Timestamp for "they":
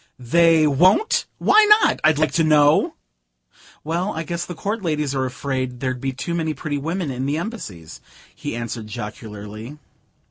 0.17-0.65